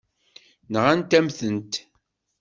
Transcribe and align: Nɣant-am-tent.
Nɣant-am-tent. 0.71 1.73